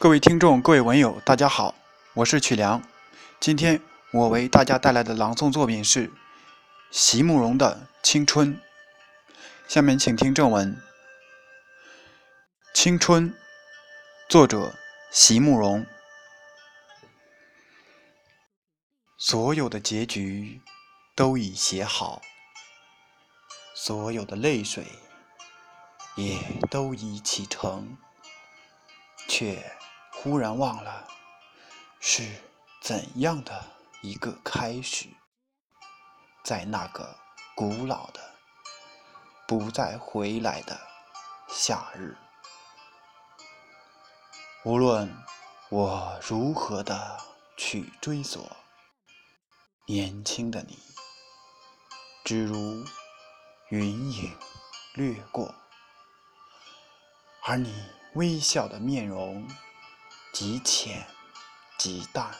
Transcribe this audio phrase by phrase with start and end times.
[0.00, 1.74] 各位听众，各位文友，大家好，
[2.14, 2.82] 我是曲良。
[3.38, 3.78] 今天
[4.12, 6.10] 我为大家带来的朗诵作品是
[6.90, 8.54] 席慕容的《青春》。
[9.68, 10.74] 下面请听正文：
[12.72, 13.30] 《青春》，
[14.26, 14.74] 作者
[15.10, 15.84] 席慕容。
[19.18, 20.62] 所有的结局
[21.14, 22.22] 都已写好，
[23.74, 24.86] 所有的泪水
[26.16, 26.38] 也
[26.70, 27.98] 都已启程，
[29.28, 29.62] 却。
[30.22, 31.08] 忽然忘了
[31.98, 32.22] 是
[32.82, 33.64] 怎样的
[34.02, 35.08] 一个开始，
[36.44, 37.16] 在那个
[37.56, 38.20] 古老的、
[39.48, 40.78] 不再回来的
[41.48, 42.18] 夏日，
[44.62, 45.10] 无论
[45.70, 47.18] 我如何的
[47.56, 48.46] 去追索，
[49.86, 50.78] 年轻的你，
[52.26, 52.84] 只如
[53.70, 54.36] 云影
[54.96, 55.54] 掠过，
[57.44, 57.74] 而你
[58.16, 59.48] 微笑的面容。
[60.32, 61.06] 极浅，
[61.76, 62.34] 极淡，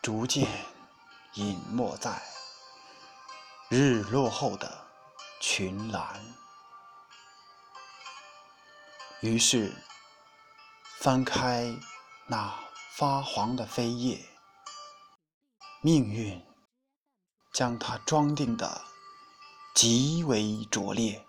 [0.00, 0.48] 逐渐
[1.34, 2.22] 隐没在
[3.68, 4.86] 日落后的
[5.40, 6.20] 群岚。
[9.20, 9.74] 于是，
[11.00, 11.76] 翻开
[12.26, 12.54] 那
[12.92, 14.24] 发黄的扉页，
[15.80, 16.42] 命运
[17.52, 18.84] 将它装订的
[19.74, 21.26] 极为拙劣，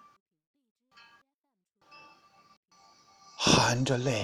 [3.38, 4.24] 含着泪。